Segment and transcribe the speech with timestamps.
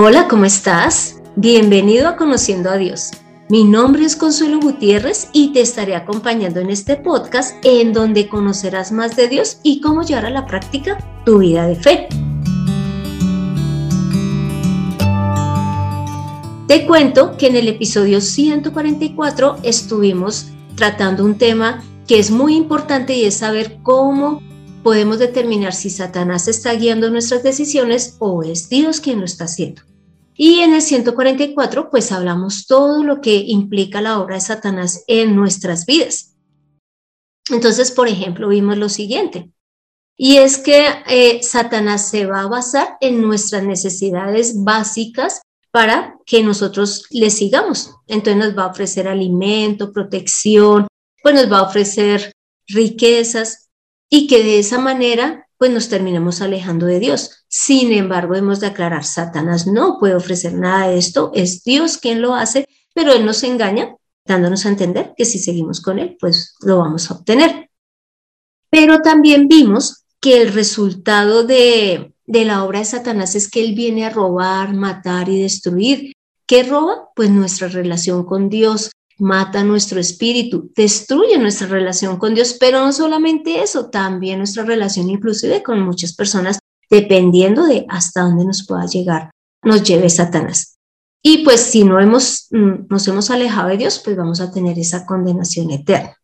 [0.00, 1.20] Hola, ¿cómo estás?
[1.34, 3.10] Bienvenido a Conociendo a Dios.
[3.48, 8.92] Mi nombre es Consuelo Gutiérrez y te estaré acompañando en este podcast en donde conocerás
[8.92, 12.06] más de Dios y cómo llevar a la práctica tu vida de fe.
[16.68, 20.46] Te cuento que en el episodio 144 estuvimos
[20.76, 24.42] tratando un tema que es muy importante y es saber cómo
[24.82, 29.82] podemos determinar si Satanás está guiando nuestras decisiones o es Dios quien lo está haciendo.
[30.34, 35.34] Y en el 144, pues hablamos todo lo que implica la obra de Satanás en
[35.34, 36.36] nuestras vidas.
[37.50, 39.50] Entonces, por ejemplo, vimos lo siguiente,
[40.20, 46.42] y es que eh, Satanás se va a basar en nuestras necesidades básicas para que
[46.42, 47.94] nosotros le sigamos.
[48.08, 50.88] Entonces nos va a ofrecer alimento, protección,
[51.22, 52.32] pues nos va a ofrecer
[52.66, 53.67] riquezas,
[54.08, 57.44] y que de esa manera pues nos terminemos alejando de Dios.
[57.48, 62.22] Sin embargo, hemos de aclarar, Satanás no puede ofrecer nada de esto, es Dios quien
[62.22, 66.54] lo hace, pero Él nos engaña, dándonos a entender que si seguimos con Él, pues
[66.60, 67.70] lo vamos a obtener.
[68.70, 73.74] Pero también vimos que el resultado de, de la obra de Satanás es que Él
[73.74, 76.12] viene a robar, matar y destruir.
[76.46, 77.08] ¿Qué roba?
[77.16, 82.92] Pues nuestra relación con Dios, mata nuestro espíritu, destruye nuestra relación con Dios, pero no
[82.92, 88.86] solamente eso, también nuestra relación inclusive con muchas personas, dependiendo de hasta dónde nos pueda
[88.86, 89.30] llegar,
[89.62, 90.78] nos lleve Satanás.
[91.22, 94.78] Y pues si no hemos, mm, nos hemos alejado de Dios, pues vamos a tener
[94.78, 96.14] esa condenación eterna.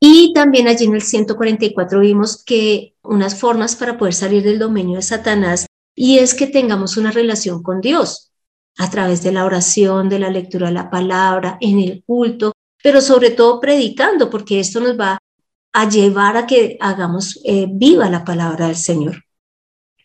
[0.00, 4.96] Y también allí en el 144 vimos que unas formas para poder salir del dominio
[4.96, 8.27] de Satanás y es que tengamos una relación con Dios
[8.78, 13.00] a través de la oración, de la lectura de la palabra, en el culto, pero
[13.00, 15.18] sobre todo predicando, porque esto nos va
[15.72, 19.24] a llevar a que hagamos eh, viva la palabra del Señor.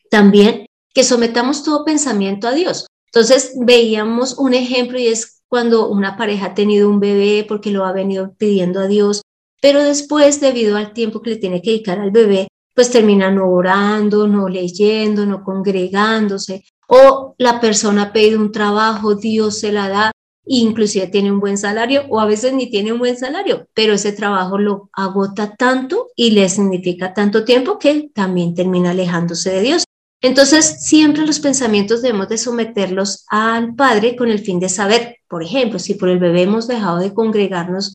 [0.10, 2.88] También que sometamos todo pensamiento a Dios.
[3.08, 7.86] Entonces veíamos un ejemplo y es cuando una pareja ha tenido un bebé porque lo
[7.86, 9.22] ha venido pidiendo a Dios,
[9.62, 13.50] pero después, debido al tiempo que le tiene que dedicar al bebé, pues termina no
[13.50, 19.90] orando, no leyendo, no congregándose, o la persona ha pedido un trabajo, Dios se la
[19.90, 20.12] da,
[20.46, 24.12] inclusive tiene un buen salario o a veces ni tiene un buen salario, pero ese
[24.12, 29.84] trabajo lo agota tanto y le significa tanto tiempo que también termina alejándose de Dios.
[30.22, 35.44] Entonces, siempre los pensamientos debemos de someterlos al Padre con el fin de saber, por
[35.44, 37.94] ejemplo, si por el bebé hemos dejado de congregarnos,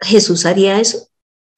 [0.00, 1.08] ¿Jesús haría eso?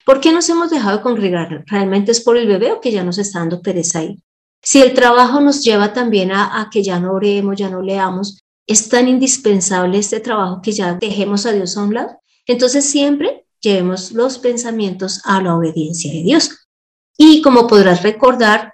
[0.05, 1.63] ¿Por qué nos hemos dejado de congregar?
[1.67, 4.21] ¿Realmente es por el bebé o que ya nos está dando pereza ahí?
[4.63, 8.89] Si el trabajo nos lleva también a, que ya no oremos, ya no leamos, es
[8.89, 12.19] tan indispensable este trabajo que ya dejemos a Dios a un lado.
[12.45, 16.67] Entonces siempre llevemos los pensamientos a la obediencia de Dios.
[17.17, 18.73] Y como podrás recordar,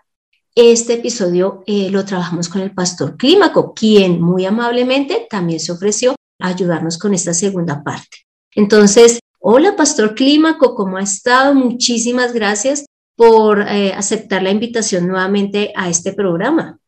[0.56, 6.16] este episodio eh, lo trabajamos con el pastor Clímaco, quien muy amablemente también se ofreció
[6.40, 8.26] a ayudarnos con esta segunda parte.
[8.56, 11.54] Entonces, hola pastor Clímaco, ¿cómo ha estado?
[11.54, 12.86] Muchísimas gracias
[13.18, 16.80] por eh, aceptar la invitación nuevamente a este programa.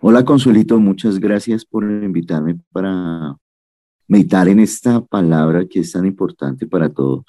[0.00, 3.34] Hola Consuelito, muchas gracias por invitarme para
[4.06, 7.24] meditar en esta palabra que es tan importante para todos,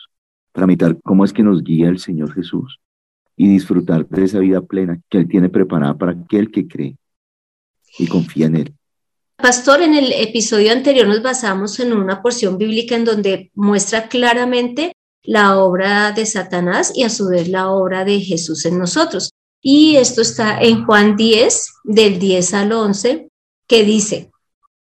[0.52, 2.82] para meditar cómo es que nos guía el Señor Jesús
[3.38, 6.98] y disfrutar de esa vida plena que Él tiene preparada para aquel que cree
[7.98, 8.74] y confía en Él.
[9.38, 14.92] Pastor, en el episodio anterior nos basamos en una porción bíblica en donde muestra claramente
[15.28, 19.32] la obra de Satanás y a su vez la obra de Jesús en nosotros.
[19.62, 23.30] Y esto está en Juan 10, del 10 al 11,
[23.68, 24.32] que dice,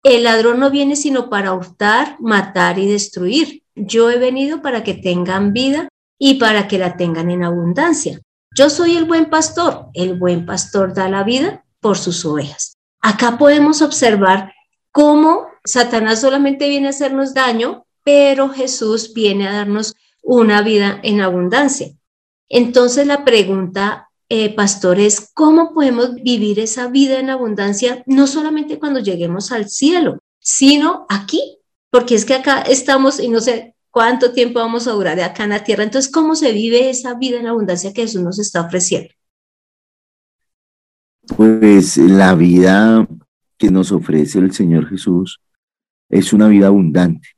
[0.02, 3.62] el ladrón no viene sino para hurtar, matar y destruir.
[3.74, 5.88] Yo he venido para que tengan vida
[6.18, 8.20] y para que la tengan en abundancia.
[8.54, 9.88] Yo soy el buen pastor.
[9.92, 12.74] El buen pastor da la vida por sus ovejas.
[13.00, 14.52] Acá podemos observar
[14.92, 21.20] cómo Satanás solamente viene a hacernos daño, pero Jesús viene a darnos una vida en
[21.20, 21.92] abundancia.
[22.48, 28.78] Entonces la pregunta, eh, pastor, es cómo podemos vivir esa vida en abundancia, no solamente
[28.78, 31.58] cuando lleguemos al cielo, sino aquí,
[31.90, 35.44] porque es que acá estamos y no sé cuánto tiempo vamos a durar de acá
[35.44, 35.84] en la tierra.
[35.84, 39.10] Entonces, ¿cómo se vive esa vida en abundancia que Jesús nos está ofreciendo?
[41.36, 43.06] Pues la vida
[43.56, 45.40] que nos ofrece el Señor Jesús
[46.08, 47.28] es una vida abundante.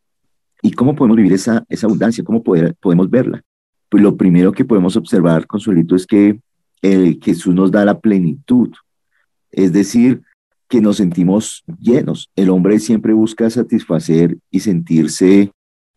[0.63, 2.23] ¿Y cómo podemos vivir esa, esa abundancia?
[2.23, 3.43] ¿Cómo podemos verla?
[3.89, 6.41] Pues lo primero que podemos observar, Consuelito, es que
[6.81, 8.71] Jesús nos da la plenitud,
[9.51, 10.23] es decir,
[10.69, 12.31] que nos sentimos llenos.
[12.35, 15.53] El hombre siempre busca satisfacer y sentirse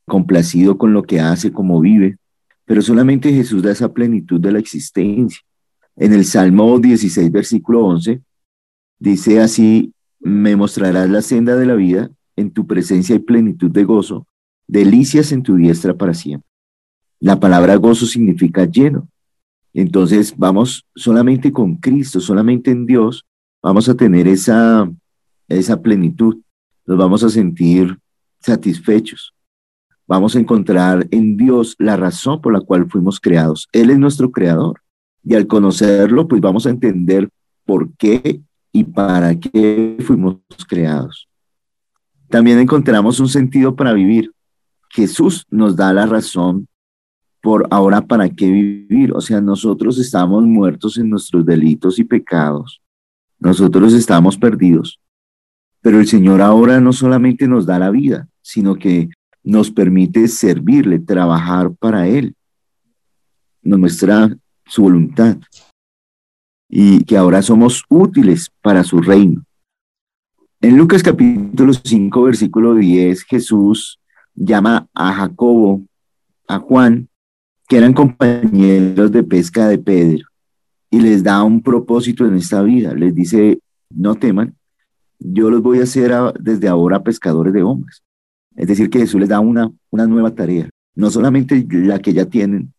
[0.05, 2.17] complacido con lo que hace, como vive,
[2.65, 5.39] pero solamente Jesús da esa plenitud de la existencia.
[5.95, 8.21] En el Salmo 16, versículo 11,
[8.99, 13.83] dice así me mostrarás la senda de la vida, en tu presencia y plenitud de
[13.85, 14.27] gozo,
[14.67, 16.49] delicias en tu diestra para siempre.
[17.19, 19.07] La palabra gozo significa lleno.
[19.73, 23.25] Entonces vamos solamente con Cristo, solamente en Dios,
[23.61, 24.89] vamos a tener esa,
[25.47, 26.37] esa plenitud,
[26.85, 27.97] nos vamos a sentir
[28.39, 29.33] satisfechos.
[30.07, 33.67] Vamos a encontrar en Dios la razón por la cual fuimos creados.
[33.71, 34.81] Él es nuestro creador.
[35.23, 37.27] Y al conocerlo, pues vamos a entender
[37.65, 38.41] por qué
[38.71, 41.27] y para qué fuimos creados.
[42.29, 44.31] También encontramos un sentido para vivir.
[44.95, 46.69] Jesús nos da la razón
[47.41, 49.11] por ahora para qué vivir.
[49.13, 52.81] O sea, nosotros estamos muertos en nuestros delitos y pecados.
[53.37, 55.01] Nosotros estamos perdidos.
[55.81, 59.09] Pero el Señor ahora no solamente nos da la vida, sino que
[59.43, 62.33] nos permite servirle, trabajar para Él.
[63.61, 65.37] Nos muestra su voluntad
[66.69, 69.43] y que ahora somos útiles para su reino.
[70.61, 73.99] En Lucas capítulo 5, versículo 10, Jesús
[74.35, 75.83] llama a Jacobo,
[76.47, 77.07] a Juan,
[77.67, 80.27] que eran compañeros de pesca de Pedro,
[80.91, 82.93] y les da un propósito en esta vida.
[82.93, 83.59] Les dice,
[83.89, 84.55] no teman,
[85.19, 88.03] yo los voy a hacer desde ahora pescadores de hombres.
[88.55, 92.25] Es decir, que Jesús les da una, una nueva tarea, no solamente la que ya
[92.25, 92.73] tienen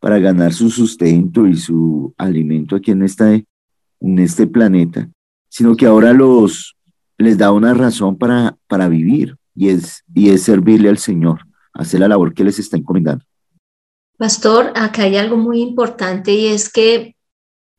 [0.00, 5.08] para ganar su sustento y su alimento aquí en, esta, en este planeta,
[5.48, 6.76] sino que ahora los,
[7.18, 11.40] les da una razón para, para vivir y es, y es servirle al Señor,
[11.74, 13.26] hacer la labor que les está encomendando.
[14.16, 17.14] Pastor, acá hay algo muy importante y es que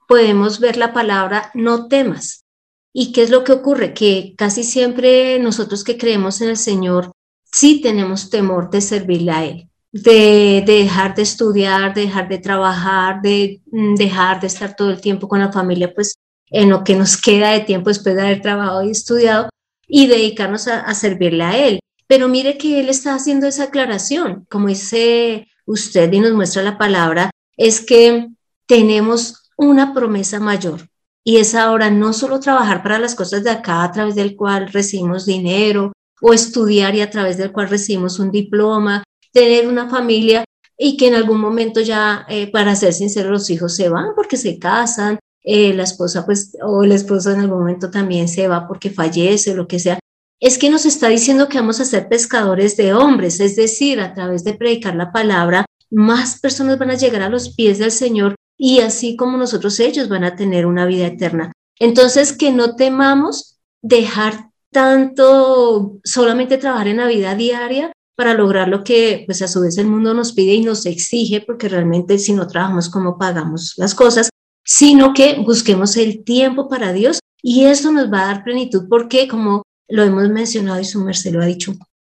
[0.07, 2.45] podemos ver la palabra no temas.
[2.93, 3.95] ¿Y qué es lo que ocurre?
[3.95, 7.13] Que casi siempre nosotros que creemos en el Señor
[7.51, 13.23] sí tenemos temor de servirle a Él, de, dejar de estudiar, de dejar de trabajar,
[13.23, 16.13] de mm, dejar de estar todo el tiempo con la familia, pues
[16.51, 19.49] en lo que nos queda de tiempo después de haber trabajado y estudiado
[19.93, 21.79] y dedicarnos a, servirle a Él.
[22.07, 26.77] Pero mire que Él está haciendo esa aclaración, como dice usted y nos muestra la
[26.77, 28.29] palabra, es que
[28.65, 30.87] tenemos una promesa mayor
[31.25, 34.69] y es ahora no solo trabajar para las cosas de acá a través del cual
[34.71, 35.91] recibimos dinero
[36.21, 39.03] o estudiar y a través del cual recibimos un diploma,
[39.33, 40.45] tener una familia
[40.77, 44.37] y que en algún momento ya, eh, para ser sinceros, los hijos se van porque
[44.37, 48.67] se casan, eh, la esposa pues o el esposo en algún momento también se va
[48.67, 49.99] porque fallece, lo que sea.
[50.39, 54.13] Es que nos está diciendo que vamos a ser pescadores de hombres, es decir, a
[54.13, 58.35] través de predicar la palabra, más personas van a llegar a los pies del Señor
[58.57, 61.51] y así como nosotros ellos van a tener una vida eterna.
[61.79, 68.83] Entonces, que no temamos dejar tanto solamente trabajar en la vida diaria para lograr lo
[68.83, 72.33] que pues a su vez el mundo nos pide y nos exige, porque realmente si
[72.33, 74.29] no trabajamos, ¿cómo pagamos las cosas?
[74.63, 79.27] Sino que busquemos el tiempo para Dios y eso nos va a dar plenitud porque
[79.27, 81.73] como lo hemos mencionado y su merced lo ha dicho,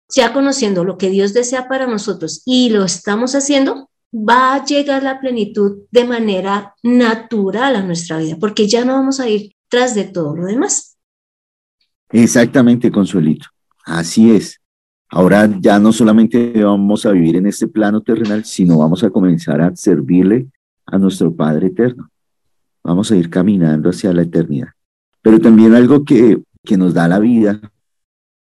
[0.09, 5.03] ya conociendo lo que Dios desea para nosotros y lo estamos haciendo, va a llegar
[5.03, 9.95] la plenitud de manera natural a nuestra vida, porque ya no vamos a ir tras
[9.95, 10.97] de todo lo demás.
[12.09, 13.47] Exactamente, Consuelito.
[13.85, 14.61] Así es.
[15.09, 19.61] Ahora ya no solamente vamos a vivir en este plano terrenal, sino vamos a comenzar
[19.61, 20.47] a servirle
[20.85, 22.09] a nuestro Padre eterno.
[22.87, 24.69] Vamos a ir caminando hacia la eternidad.
[25.21, 27.59] Pero también algo que, que nos da la vida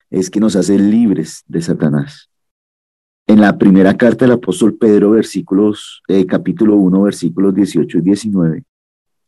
[0.10, 2.30] es que nos hace libres de Satanás.
[3.26, 8.64] En la primera carta del apóstol Pedro, versículos, eh, capítulo 1, versículos 18 y 19,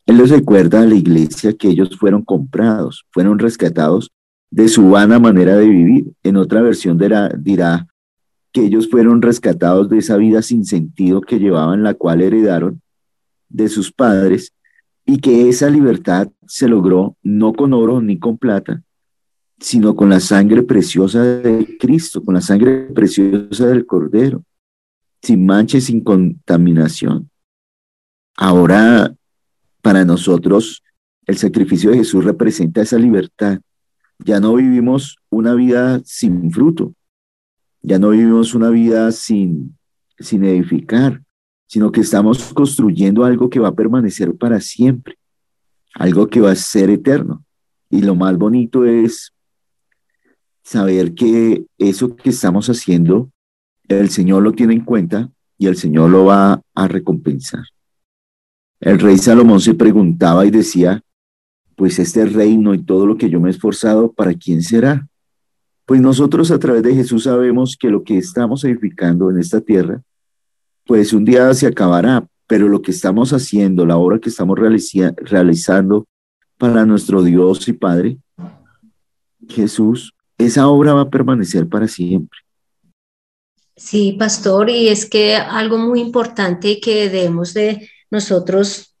[0.04, 4.10] él les recuerda a la iglesia que ellos fueron comprados, fueron rescatados
[4.50, 6.12] de su vana manera de vivir.
[6.22, 7.86] En otra versión dirá,
[8.52, 12.82] que ellos fueron rescatados de esa vida sin sentido que llevaban, la cual heredaron
[13.48, 14.52] de sus padres,
[15.04, 18.82] y que esa libertad se logró no con oro ni con plata,
[19.58, 24.44] sino con la sangre preciosa de Cristo, con la sangre preciosa del Cordero,
[25.22, 27.30] sin mancha sin contaminación.
[28.36, 29.14] Ahora
[29.82, 30.82] para nosotros
[31.26, 33.60] el sacrificio de Jesús representa esa libertad.
[34.18, 36.94] Ya no vivimos una vida sin fruto,
[37.82, 39.78] ya no vivimos una vida sin,
[40.18, 41.22] sin edificar,
[41.70, 45.16] sino que estamos construyendo algo que va a permanecer para siempre,
[45.94, 47.44] algo que va a ser eterno.
[47.88, 49.32] Y lo más bonito es
[50.64, 53.30] saber que eso que estamos haciendo,
[53.86, 57.62] el Señor lo tiene en cuenta y el Señor lo va a recompensar.
[58.80, 61.00] El rey Salomón se preguntaba y decía,
[61.76, 65.06] pues este reino y todo lo que yo me he esforzado, ¿para quién será?
[65.86, 70.02] Pues nosotros a través de Jesús sabemos que lo que estamos edificando en esta tierra,
[70.90, 76.08] pues un día se acabará, pero lo que estamos haciendo, la obra que estamos realizando
[76.58, 78.18] para nuestro Dios y Padre,
[79.48, 82.40] Jesús, esa obra va a permanecer para siempre.
[83.76, 88.96] Sí, pastor, y es que algo muy importante que debemos de nosotros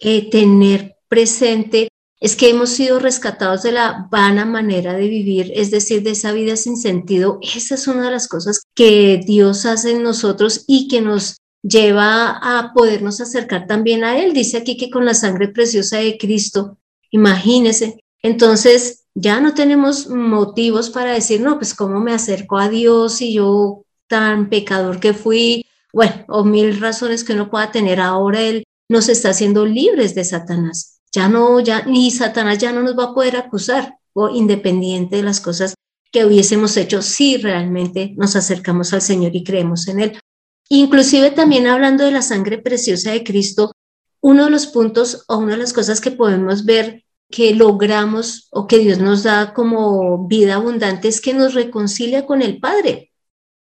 [0.00, 1.86] eh, tener presente
[2.22, 6.30] es que hemos sido rescatados de la vana manera de vivir, es decir, de esa
[6.30, 7.40] vida sin sentido.
[7.42, 12.38] Esa es una de las cosas que Dios hace en nosotros y que nos lleva
[12.40, 14.34] a podernos acercar también a Él.
[14.34, 16.78] Dice aquí que con la sangre preciosa de Cristo,
[17.10, 18.04] imagínese.
[18.22, 23.34] Entonces, ya no tenemos motivos para decir, no, pues cómo me acerco a Dios y
[23.34, 27.98] yo tan pecador que fui, bueno, o mil razones que uno pueda tener.
[27.98, 30.91] Ahora Él nos está haciendo libres de Satanás.
[31.12, 35.22] Ya no, ya, ni Satanás ya no nos va a poder acusar, o independiente de
[35.22, 35.74] las cosas
[36.10, 40.20] que hubiésemos hecho si realmente nos acercamos al Señor y creemos en Él.
[40.68, 43.72] Inclusive también hablando de la sangre preciosa de Cristo,
[44.20, 48.66] uno de los puntos o una de las cosas que podemos ver que logramos o
[48.66, 53.12] que Dios nos da como vida abundante es que nos reconcilia con el Padre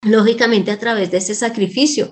[0.03, 2.11] lógicamente a través de ese sacrificio.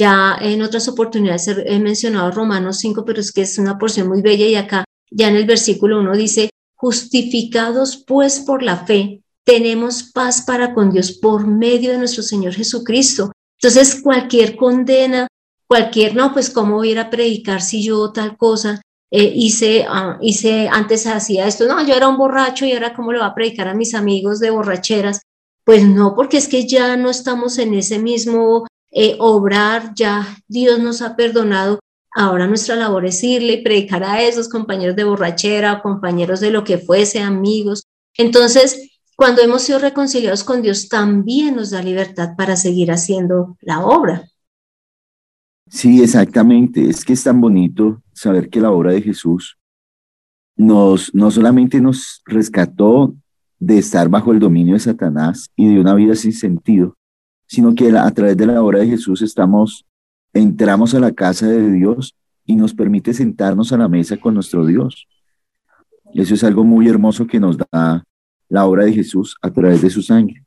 [0.00, 4.22] Ya en otras oportunidades he mencionado Romanos 5, pero es que es una porción muy
[4.22, 10.04] bella y acá ya en el versículo 1 dice, justificados pues por la fe, tenemos
[10.04, 13.30] paz para con Dios por medio de nuestro Señor Jesucristo.
[13.60, 15.26] Entonces, cualquier condena,
[15.66, 18.80] cualquier, no, pues cómo voy a predicar si yo tal cosa,
[19.10, 23.12] eh, hice, ah, hice, antes hacía esto, no, yo era un borracho y ahora cómo
[23.12, 25.20] le voy a predicar a mis amigos de borracheras.
[25.62, 30.78] Pues no, porque es que ya no estamos en ese mismo eh, obrar, ya Dios
[30.78, 31.80] nos ha perdonado.
[32.12, 36.64] Ahora nuestra labor es irle y predicar a esos compañeros de borrachera, compañeros de lo
[36.64, 37.84] que fuese, amigos.
[38.16, 43.84] Entonces, cuando hemos sido reconciliados con Dios, también nos da libertad para seguir haciendo la
[43.84, 44.26] obra.
[45.68, 46.88] Sí, exactamente.
[46.88, 49.58] Es que es tan bonito saber que la obra de Jesús
[50.56, 53.14] nos, no solamente nos rescató
[53.58, 56.96] de estar bajo el dominio de Satanás y de una vida sin sentido,
[57.50, 59.84] sino que a través de la obra de Jesús estamos,
[60.32, 62.14] entramos a la casa de Dios
[62.44, 65.08] y nos permite sentarnos a la mesa con nuestro Dios.
[66.14, 68.04] Eso es algo muy hermoso que nos da
[68.48, 70.44] la obra de Jesús a través de su sangre.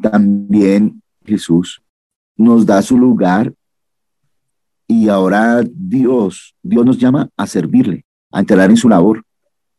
[0.00, 1.82] También Jesús
[2.38, 3.52] nos da su lugar
[4.86, 9.22] y ahora Dios, Dios nos llama a servirle, a entrar en su labor,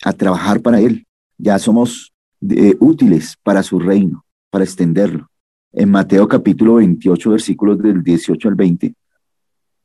[0.04, 1.08] a trabajar para Él.
[1.40, 2.14] Ya somos
[2.80, 5.28] útiles para su reino, para extenderlo.
[5.78, 8.94] En Mateo capítulo 28, versículos del 18 al 20,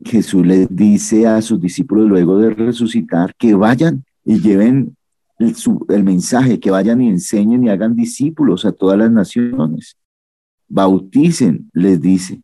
[0.04, 4.96] Jesús les dice a sus discípulos luego de resucitar que vayan y lleven
[5.40, 5.52] el,
[5.88, 9.96] el mensaje, que vayan y enseñen y hagan discípulos a todas las naciones.
[10.68, 12.40] Bauticen, les dice,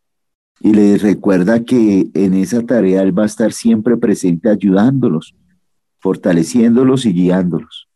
[0.59, 5.33] y les recuerda que en esa tarea Él va a estar siempre presente ayudándolos,
[5.99, 7.87] fortaleciéndolos y guiándolos.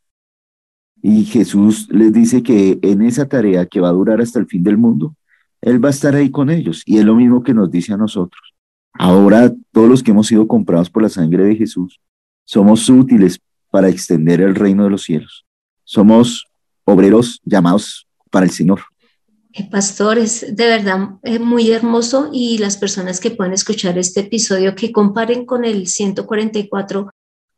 [1.02, 4.64] Y Jesús les dice que en esa tarea que va a durar hasta el fin
[4.64, 5.14] del mundo,
[5.62, 6.84] Él va a estar ahí con ellos.
[6.86, 8.54] Y es lo mismo que nos dice a nosotros.
[8.94, 12.00] Ahora todos los que hemos sido comprados por la sangre de Jesús,
[12.44, 13.40] somos útiles
[13.70, 15.46] para extender el reino de los cielos.
[15.84, 16.46] Somos
[16.84, 18.82] obreros llamados para el Señor.
[19.54, 24.76] Eh, pastores, de verdad es muy hermoso y las personas que puedan escuchar este episodio
[24.76, 27.10] que comparen con el 144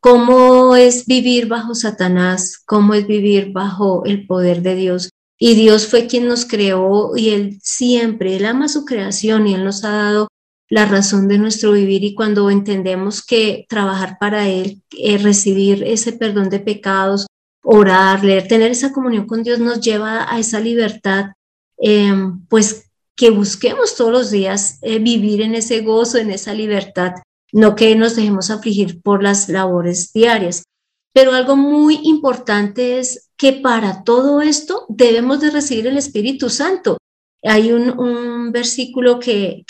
[0.03, 5.09] cómo es vivir bajo Satanás, cómo es vivir bajo el poder de Dios.
[5.45, 9.65] Y Dios fue quien nos creó y Él siempre, Él ama su creación y Él
[9.65, 10.29] nos ha dado
[10.69, 16.13] la razón de nuestro vivir y cuando entendemos que trabajar para Él, eh, recibir ese
[16.13, 17.27] perdón de pecados,
[17.61, 21.33] orar, leer, tener esa comunión con Dios nos lleva a esa libertad,
[21.77, 27.15] em, pues que busquemos todos los días eh, vivir en ese gozo, en esa libertad
[27.51, 30.63] no que nos dejemos afligir por las labores diarias.
[31.13, 36.97] Pero algo muy importante es que para todo esto debemos de recibir el Espíritu Santo.
[37.43, 39.63] Hay un, versículo que,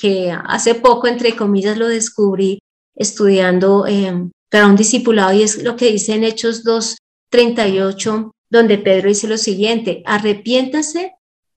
[0.45, 2.59] hace poco, entre comillas, lo descubrí
[2.95, 6.97] estudiando eh, para un discipulado y es lo que dice en Hechos 2,
[7.29, 11.13] 38, donde Pedro dice lo siguiente, arrepiéntase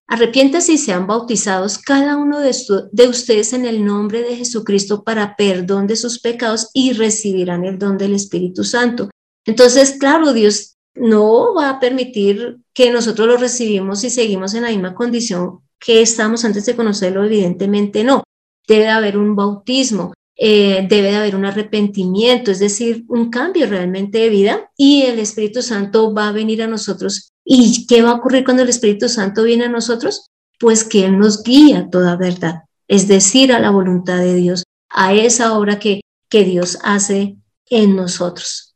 [0.08, 5.88] Arrepiéntase y sean bautizados cada uno de, ustedes en el nombre de Jesucristo para perdón
[5.88, 9.10] de sus pecados y recibirán el don del Espíritu Santo.
[9.46, 14.70] Entonces, claro, Dios no va a permitir que nosotros lo recibimos y seguimos en la
[14.70, 18.22] misma condición que estamos antes de conocerlo, evidentemente no.
[18.66, 24.18] Debe haber un bautismo, eh, debe de haber un arrepentimiento, es decir, un cambio realmente
[24.18, 28.14] de vida y el Espíritu Santo va a venir a nosotros ¿Y qué va a
[28.14, 30.30] ocurrir cuando el Espíritu Santo viene a nosotros?
[30.58, 35.14] Pues que Él nos guía toda verdad, es decir, a la voluntad de Dios, a
[35.14, 37.36] esa obra que, que Dios hace
[37.70, 38.74] en nosotros.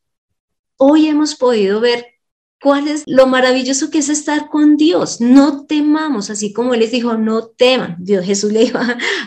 [0.83, 2.07] Hoy hemos podido ver
[2.59, 5.21] cuál es lo maravilloso que es estar con Dios.
[5.21, 7.97] No temamos, así como Él les dijo, no teman.
[7.99, 8.79] Dios Jesús le dijo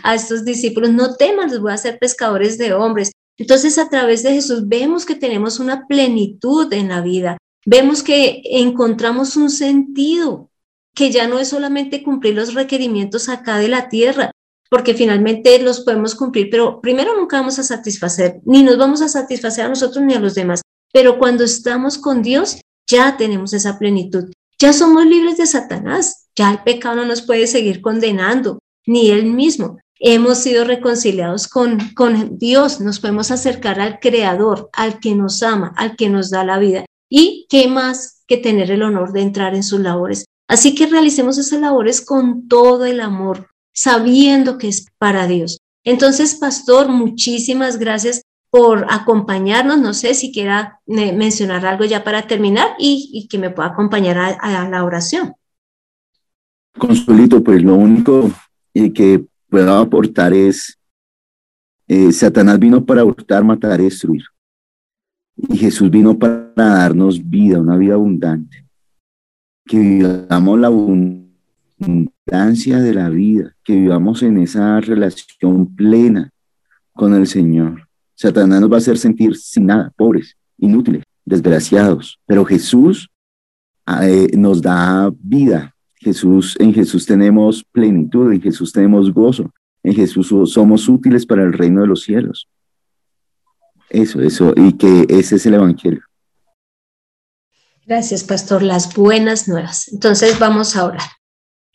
[0.03, 3.11] a, estos discípulos, no teman, los voy a hacer pescadores de hombres.
[3.37, 8.41] Entonces a través de Jesús vemos que tenemos una plenitud en la vida, vemos que
[8.45, 10.49] encontramos un sentido,
[10.95, 14.31] que ya no es solamente cumplir los requerimientos acá de la tierra,
[14.71, 19.07] porque finalmente los podemos cumplir, pero primero nunca vamos a satisfacer, ni nos vamos a
[19.07, 20.62] satisfacer a nosotros ni a los demás.
[20.93, 24.31] Pero cuando estamos con Dios, ya tenemos esa plenitud.
[24.59, 29.25] Ya somos libres de Satanás, ya el pecado no nos puede seguir condenando, ni él
[29.25, 29.79] mismo.
[29.99, 35.73] Hemos sido reconciliados con, con Dios, nos podemos acercar al Creador, al que nos ama,
[35.77, 36.85] al que nos da la vida.
[37.09, 40.25] ¿Y qué más que tener el honor de entrar en sus labores?
[40.47, 45.59] Así que realicemos esas labores con todo el amor, sabiendo que es para Dios.
[45.83, 48.21] Entonces, pastor, muchísimas gracias
[48.53, 49.79] por acompañarnos.
[49.79, 54.37] No sé si quiera eh, mencionar algo ya para terminar y, que me pueda acompañar
[54.39, 55.33] a, la oración.
[56.77, 58.29] Consuelito, pues lo único
[58.75, 60.77] eh, que puedo aportar es,
[61.87, 64.21] eh, Satanás vino para hurtar, matar destruir.
[65.35, 68.67] Y Jesús vino para darnos vida, una vida abundante.
[69.65, 71.31] Que vivamos la abundancia
[72.81, 76.29] de la vida, que vivamos en esa relación plena
[76.93, 82.19] con el Señor Satanás nos va a hacer sentir sin nada, pobres, inútiles, desgraciados.
[82.25, 83.09] Pero Jesús
[84.01, 85.73] eh, nos da vida.
[85.95, 89.53] Jesús, en Jesús tenemos plenitud, en Jesús tenemos gozo,
[89.83, 92.47] en Jesús somos útiles para el reino de los cielos.
[93.89, 96.03] Eso, eso, y que ese es el Evangelio.
[97.85, 98.63] Gracias, pastor.
[98.63, 99.91] Las buenas nuevas.
[99.91, 101.09] Entonces vamos a orar.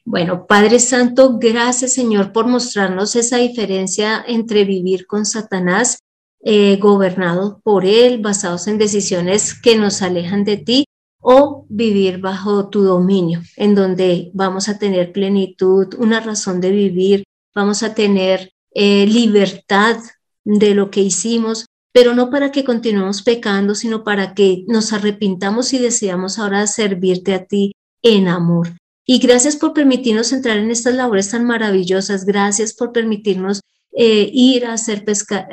[0.04, 5.98] Bueno, Padre Santo, gracias Señor por mostrarnos esa diferencia entre vivir con Satanás
[6.40, 10.84] eh, gobernados por Él, basados en decisiones que nos alejan de ti,
[11.20, 17.24] o vivir bajo tu dominio, en donde vamos a tener plenitud, una razón de vivir,
[17.54, 19.98] vamos a tener eh, libertad
[20.44, 25.72] de lo que hicimos, pero no para que continuemos pecando, sino para que nos arrepintamos
[25.72, 27.72] y deseamos ahora servirte a ti
[28.02, 28.68] en amor.
[29.04, 33.60] Y gracias por permitirnos entrar en estas labores tan maravillosas, gracias por permitirnos
[33.92, 35.48] eh, ir a hacer pesca,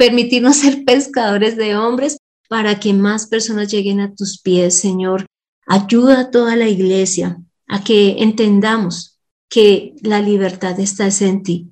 [0.00, 2.16] permitirnos ser pescadores de hombres
[2.48, 5.26] para que más personas lleguen a tus pies, Señor.
[5.66, 7.36] Ayuda a toda la iglesia
[7.68, 9.18] a que entendamos
[9.50, 11.70] que la libertad está en ti,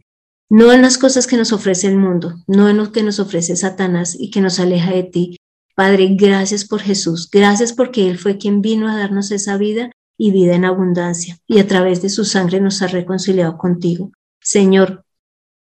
[0.51, 3.57] no en las cosas que nos ofrece el mundo, no en lo que nos ofrece
[3.57, 5.37] Satanás y que nos aleja de ti.
[5.75, 10.33] Padre, gracias por Jesús, gracias porque Él fue quien vino a darnos esa vida y
[10.33, 14.13] vida en abundancia, y a través de su sangre nos ha reconciliado contigo.
[14.43, 15.07] Señor,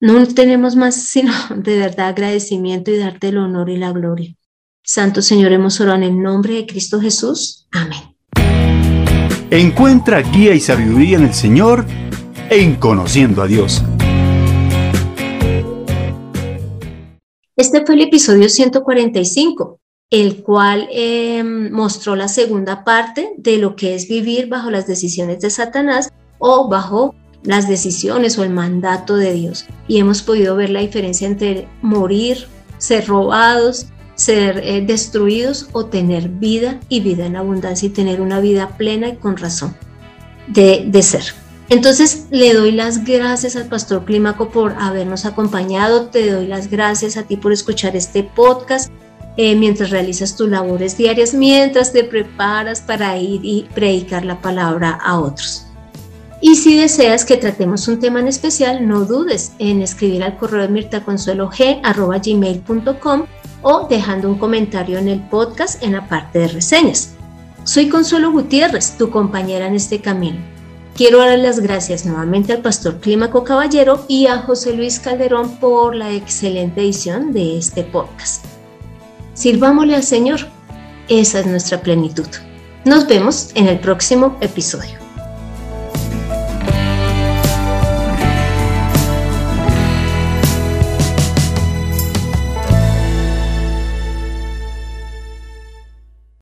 [0.00, 4.34] no tenemos más sino de verdad agradecimiento y darte el honor y la gloria.
[4.82, 7.68] Santo Señor, hemos orado en el nombre de Cristo Jesús.
[7.70, 8.16] Amén.
[9.50, 11.84] Encuentra guía y sabiduría en el Señor
[12.50, 13.82] en conociendo a Dios.
[17.56, 23.94] Este fue el episodio 145, el cual em, mostró la segunda parte de lo que
[23.94, 29.32] es vivir bajo las decisiones de Satanás o bajo las decisiones o el mandato de
[29.32, 29.66] Dios.
[29.88, 32.46] Y hemos podido ver la diferencia entre morir,
[32.78, 38.40] ser robados, ser eh, destruidos o tener vida y vida en abundancia y tener una
[38.40, 39.74] vida plena y con razón
[40.46, 41.24] de, de ser.
[41.70, 47.16] Entonces le doy las gracias al pastor Clímaco por habernos acompañado, te doy las gracias
[47.16, 48.90] a ti por escuchar este podcast
[49.36, 54.98] eh, mientras realizas tus labores diarias, mientras te preparas para ir y predicar la palabra
[55.02, 55.69] a otros.
[56.40, 60.62] Y si deseas que tratemos un tema en especial, no dudes en escribir al correo
[60.62, 63.26] de mirtaconsuelog.gmail.com
[63.62, 67.10] o dejando un comentario en el podcast en la parte de reseñas.
[67.64, 70.38] Soy Consuelo Gutiérrez, tu compañera en este camino.
[70.94, 75.94] Quiero dar las gracias nuevamente al pastor Clímaco Caballero y a José Luis Calderón por
[75.94, 78.46] la excelente edición de este podcast.
[79.34, 80.40] Sirvámosle al Señor.
[81.08, 82.26] Esa es nuestra plenitud.
[82.84, 84.99] Nos vemos en el próximo episodio.